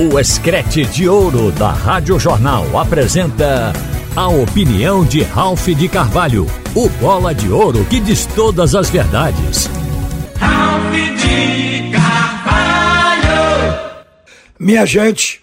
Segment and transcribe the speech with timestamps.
[0.00, 3.72] O Escrete de Ouro da Rádio Jornal apresenta
[4.14, 9.68] a opinião de Ralph de Carvalho, o bola de ouro que diz todas as verdades.
[10.36, 13.26] Ralph de Carvalho!
[14.56, 15.40] Minha gente,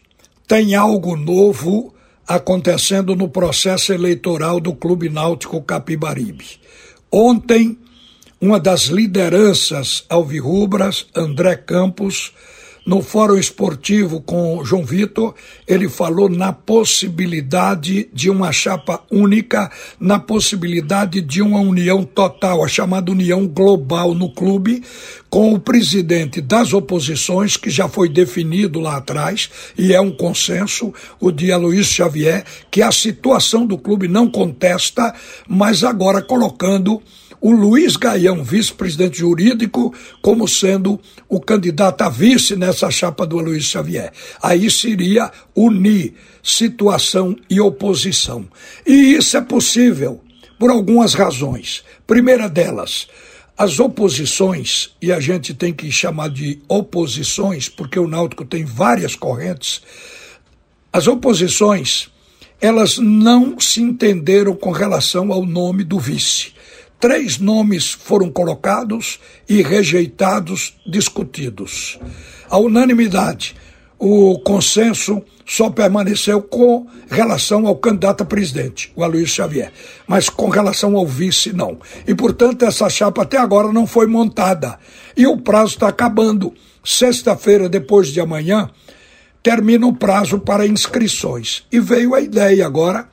[0.47, 1.93] tem algo novo
[2.25, 6.61] acontecendo no processo eleitoral do Clube Náutico Capibaribe.
[7.11, 7.77] Ontem,
[8.39, 12.31] uma das lideranças alvirrubras, André Campos,
[12.85, 15.33] no Fórum Esportivo com João Vitor,
[15.67, 22.67] ele falou na possibilidade de uma chapa única, na possibilidade de uma união total, a
[22.67, 24.83] chamada união global no clube,
[25.29, 30.93] com o presidente das oposições, que já foi definido lá atrás, e é um consenso,
[31.19, 35.13] o de Aloysio Xavier, que a situação do clube não contesta,
[35.47, 37.01] mas agora colocando
[37.45, 40.99] o Luiz Gaião, vice-presidente jurídico, como sendo
[41.29, 44.11] o candidato a vice nessa chapa do Luiz Xavier.
[44.41, 48.47] Aí seria unir situação e oposição.
[48.83, 50.23] E isso é possível
[50.57, 51.83] por algumas razões.
[52.07, 53.07] Primeira delas,
[53.55, 59.15] as oposições, e a gente tem que chamar de oposições, porque o Náutico tem várias
[59.15, 59.83] correntes,
[60.91, 62.09] as oposições,
[62.59, 66.54] elas não se entenderam com relação ao nome do vice.
[67.05, 71.99] Três nomes foram colocados e rejeitados, discutidos.
[72.49, 73.55] A unanimidade,
[73.99, 79.71] o consenso só permaneceu com relação ao candidato a presidente, o Aloysio Xavier,
[80.07, 81.77] mas com relação ao vice, não.
[82.07, 84.79] E, portanto, essa chapa até agora não foi montada.
[85.15, 86.55] E o prazo está acabando.
[86.83, 88.67] Sexta-feira, depois de amanhã,
[89.43, 91.65] termina o prazo para inscrições.
[91.71, 93.07] E veio a ideia agora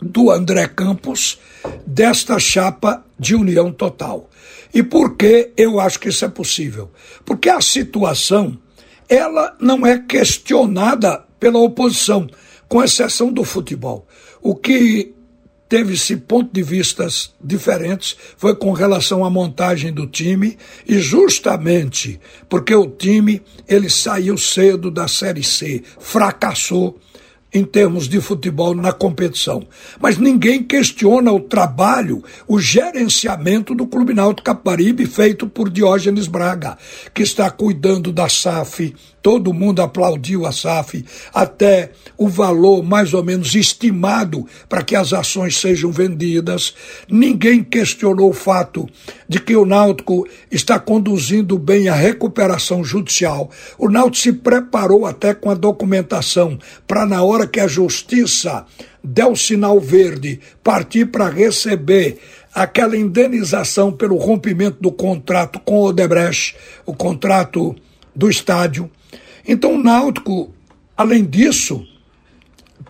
[0.00, 1.38] do André Campos
[1.86, 4.28] desta chapa de união total.
[4.72, 6.90] E por que eu acho que isso é possível?
[7.24, 8.58] Porque a situação
[9.08, 12.28] ela não é questionada pela oposição,
[12.68, 14.06] com exceção do futebol.
[14.40, 15.12] O que
[15.68, 22.74] teve-se ponto de vistas diferentes foi com relação à montagem do time e justamente porque
[22.74, 26.98] o time ele saiu cedo da Série C, fracassou
[27.52, 29.66] em termos de futebol na competição.
[30.00, 36.78] Mas ninguém questiona o trabalho, o gerenciamento do Clube Náutico Caparibe feito por Diógenes Braga,
[37.12, 43.22] que está cuidando da SAF, todo mundo aplaudiu a SAF, até o valor mais ou
[43.22, 46.74] menos estimado para que as ações sejam vendidas.
[47.08, 48.88] Ninguém questionou o fato
[49.28, 53.50] de que o Náutico está conduzindo bem a recuperação judicial.
[53.78, 58.64] O Náutico se preparou até com a documentação para na hora que a justiça
[59.02, 62.18] der o sinal verde, partir para receber
[62.54, 67.74] aquela indenização pelo rompimento do contrato com o Odebrecht, o contrato
[68.14, 68.90] do estádio.
[69.46, 70.50] Então o Náutico,
[70.96, 71.86] além disso,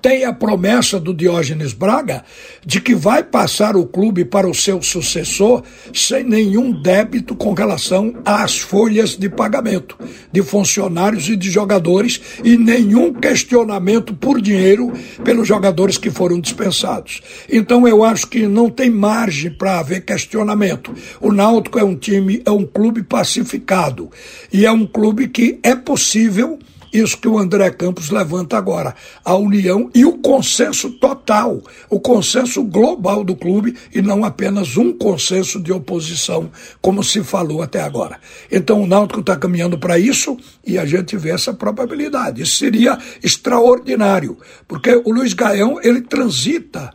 [0.00, 2.25] tem a promessa do Diógenes Braga
[2.65, 5.62] de que vai passar o clube para o seu sucessor
[5.93, 9.97] sem nenhum débito com relação às folhas de pagamento
[10.33, 14.93] de funcionários e de jogadores e nenhum questionamento por dinheiro
[15.25, 17.22] pelos jogadores que foram dispensados.
[17.49, 20.94] Então eu acho que não tem margem para haver questionamento.
[21.21, 24.10] O Náutico é um time, é um clube pacificado
[24.53, 26.59] e é um clube que é possível
[26.93, 32.62] isso que o André Campos levanta agora, a união e o consenso total, o consenso
[32.65, 38.19] global do clube e não apenas um consenso de oposição, como se falou até agora.
[38.51, 40.37] Então o Náutico está caminhando para isso
[40.67, 42.43] e a gente vê essa probabilidade.
[42.43, 44.37] Isso seria extraordinário,
[44.67, 46.93] porque o Luiz Gaião, ele transita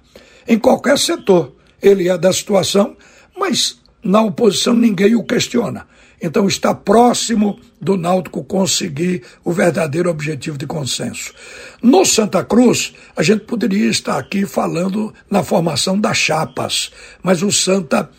[0.47, 1.53] em qualquer setor.
[1.81, 2.95] Ele é da situação,
[3.37, 5.87] mas na oposição ninguém o questiona.
[6.21, 11.33] Então está próximo do Náutico conseguir o verdadeiro objetivo de consenso.
[11.81, 17.51] No Santa Cruz, a gente poderia estar aqui falando na formação das chapas, mas o
[17.51, 18.09] Santa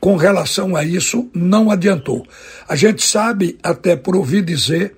[0.00, 2.26] com relação a isso não adiantou.
[2.68, 4.96] A gente sabe até por ouvir dizer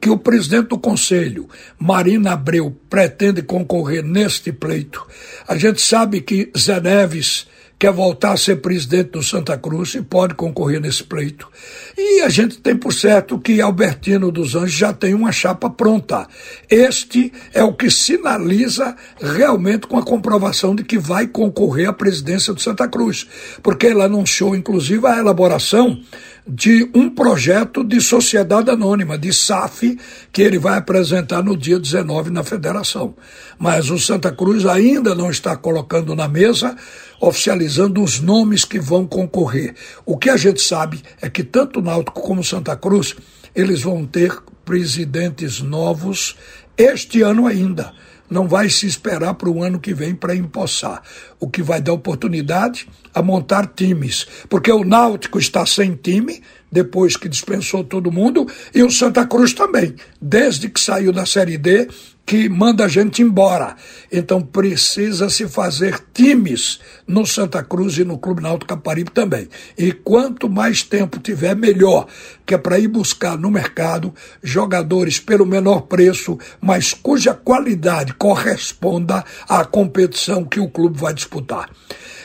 [0.00, 1.48] que o presidente do conselho,
[1.78, 5.06] Marina Abreu, pretende concorrer neste pleito.
[5.46, 7.46] A gente sabe que Zé Neves
[7.80, 11.48] quer voltar a ser presidente do Santa Cruz e pode concorrer nesse pleito.
[11.96, 16.28] E a gente tem por certo que Albertino dos Anjos já tem uma chapa pronta.
[16.68, 22.52] Este é o que sinaliza realmente com a comprovação de que vai concorrer à presidência
[22.52, 23.26] do Santa Cruz,
[23.62, 25.98] porque ele anunciou inclusive a elaboração
[26.46, 29.96] de um projeto de sociedade anônima, de SAF,
[30.32, 33.14] que ele vai apresentar no dia 19 na federação.
[33.58, 36.76] Mas o Santa Cruz ainda não está colocando na mesa,
[37.20, 39.74] oficializando os nomes que vão concorrer.
[40.06, 43.14] O que a gente sabe é que tanto o Náutico como Santa Cruz
[43.54, 46.36] eles vão ter presidentes novos
[46.76, 47.92] este ano ainda.
[48.30, 51.02] Não vai se esperar para o ano que vem para empossar.
[51.40, 54.24] O que vai dar oportunidade a montar times.
[54.48, 56.40] Porque o Náutico está sem time,
[56.70, 61.58] depois que dispensou todo mundo, e o Santa Cruz também, desde que saiu da Série
[61.58, 61.88] D,
[62.30, 63.74] que manda a gente embora.
[64.12, 69.48] Então precisa se fazer times no Santa Cruz e no Clube Náutico Caparibe também.
[69.76, 72.06] E quanto mais tempo tiver, melhor,
[72.46, 79.24] que é para ir buscar no mercado jogadores pelo menor preço, mas cuja qualidade corresponda
[79.48, 81.68] à competição que o clube vai disputar.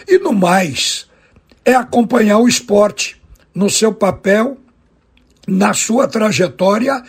[0.08, 1.10] E no mais,
[1.66, 3.20] é acompanhar o esporte
[3.56, 4.56] no seu papel,
[5.48, 7.02] na sua trajetória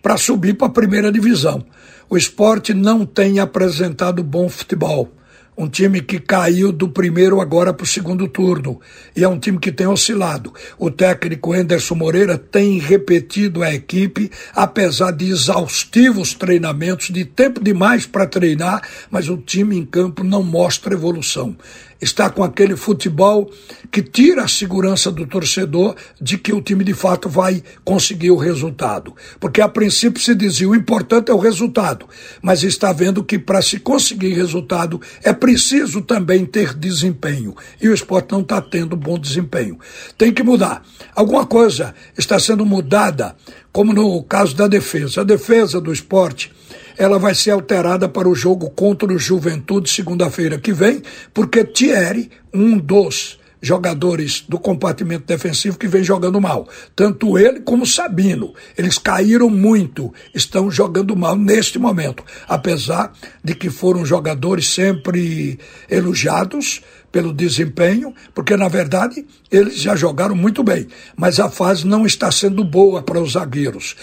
[0.00, 1.66] para subir para a primeira divisão.
[2.14, 5.12] O esporte não tem apresentado bom futebol.
[5.58, 8.80] Um time que caiu do primeiro agora para o segundo turno.
[9.16, 10.54] E é um time que tem oscilado.
[10.78, 18.06] O técnico Anderson Moreira tem repetido a equipe, apesar de exaustivos treinamentos, de tempo demais
[18.06, 21.56] para treinar, mas o time em campo não mostra evolução
[22.04, 23.50] está com aquele futebol
[23.90, 28.36] que tira a segurança do torcedor de que o time de fato vai conseguir o
[28.36, 29.16] resultado.
[29.40, 32.06] Porque a princípio se dizia o importante é o resultado,
[32.42, 37.56] mas está vendo que para se conseguir resultado é preciso também ter desempenho.
[37.80, 39.78] E o esporte não está tendo bom desempenho.
[40.18, 40.82] Tem que mudar.
[41.14, 43.34] Alguma coisa está sendo mudada,
[43.72, 45.22] como no caso da defesa.
[45.22, 46.52] A defesa do esporte
[46.96, 51.02] ela vai ser alterada para o jogo contra o Juventude segunda-feira que vem,
[51.32, 56.68] porque Thierry, um dos jogadores do compartimento defensivo que vem jogando mal.
[56.94, 58.52] Tanto ele como Sabino.
[58.76, 62.22] Eles caíram muito, estão jogando mal neste momento.
[62.46, 63.12] Apesar
[63.42, 65.58] de que foram jogadores sempre
[65.90, 72.04] elogiados pelo desempenho, porque na verdade eles já jogaram muito bem, mas a fase não
[72.04, 73.96] está sendo boa para os zagueiros.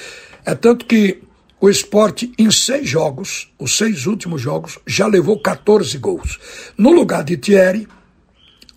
[0.43, 1.21] É tanto que
[1.61, 6.39] o esporte, em seis jogos, os seis últimos jogos, já levou 14 gols.
[6.75, 7.87] No lugar de Thierry,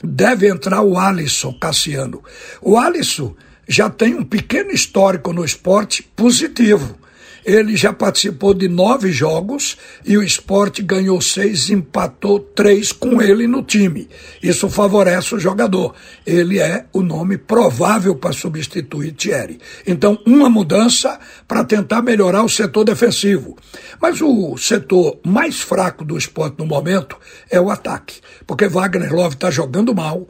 [0.03, 2.23] deve entrar o Alisson Cassiano.
[2.61, 3.35] O Alisson
[3.67, 6.99] já tem um pequeno histórico no esporte positivo.
[7.45, 13.47] Ele já participou de nove jogos e o esporte ganhou seis, empatou três com ele
[13.47, 14.09] no time.
[14.43, 15.95] Isso favorece o jogador.
[16.27, 19.61] Ele é o nome provável para substituir Thierry.
[19.87, 23.59] Então, uma mudança para tentar melhorar o setor defensivo.
[24.01, 27.19] Mas o setor mais fraco do esporte no momento
[27.51, 28.21] é o ataque.
[28.47, 30.27] Porque Wagner Love está jogando mal,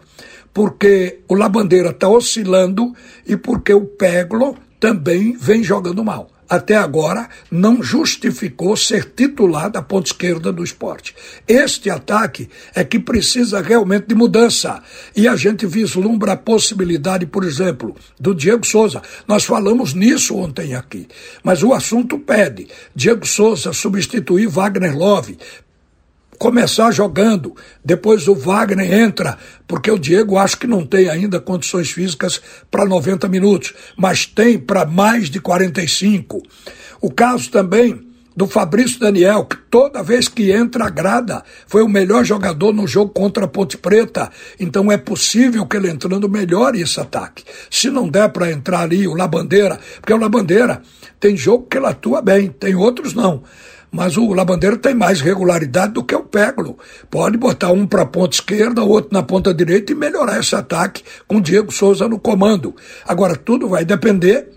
[0.53, 2.93] porque o Labandeira está oscilando
[3.25, 9.83] e porque o Peglo também vem jogando mal até agora não justificou ser titular da
[9.83, 11.15] ponta esquerda do esporte.
[11.47, 14.83] Este ataque é que precisa realmente de mudança.
[15.17, 19.03] E a gente vislumbra a possibilidade, por exemplo, do Diego Souza.
[19.27, 21.07] Nós falamos nisso ontem aqui.
[21.43, 25.39] Mas o assunto pede Diego Souza substituir Wagner Love,
[26.39, 27.55] começar jogando,
[27.85, 32.41] depois o Wagner entra, porque o Diego acho que não tem ainda condições físicas
[32.71, 36.43] para 90 minutos, mas tem para mais de 45.
[37.01, 42.25] O caso também do Fabrício Daniel, que toda vez que entra agrada, foi o melhor
[42.25, 44.31] jogador no jogo contra a Ponte Preta.
[44.59, 47.45] Então é possível que ele entrando melhore esse ataque.
[47.71, 50.83] Se não der para entrar ali o Labandeira, porque o Labandeira
[51.21, 53.43] tem jogo que ele atua bem, tem outros não.
[53.95, 56.77] Mas o Labandeira tem mais regularidade do que o Peglo.
[57.09, 61.05] Pode botar um para a ponta esquerda, outro na ponta direita e melhorar esse ataque
[61.29, 62.75] com Diego Souza no comando.
[63.07, 64.49] Agora, tudo vai depender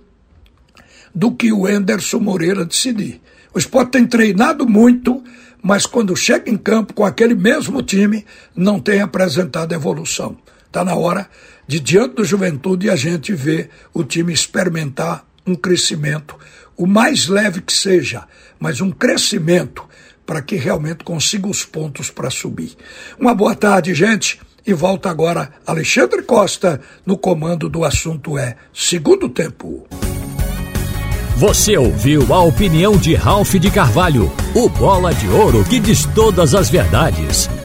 [1.14, 3.22] do que o Enderson Moreira decidir.
[3.54, 5.24] O esporte tem treinado muito,
[5.62, 8.26] mas quando chega em campo com aquele mesmo time,
[8.56, 10.36] não tem apresentado evolução.
[10.66, 11.30] Está na hora
[11.68, 16.36] de, diante do juventude, a gente ver o time experimentar um crescimento,
[16.78, 18.24] o mais leve que seja,
[18.60, 19.84] mas um crescimento
[20.26, 22.76] para que realmente consiga os pontos para subir.
[23.20, 24.40] Uma boa tarde, gente.
[24.66, 29.88] E volta agora Alexandre Costa no comando do assunto é Segundo Tempo.
[31.38, 36.54] Você ouviu a opinião de Ralph de Carvalho, o bola de ouro que diz todas
[36.54, 37.48] as verdades.